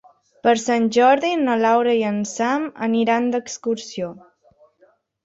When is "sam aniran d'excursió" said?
2.31-4.09